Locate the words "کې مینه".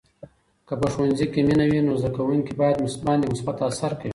1.33-1.65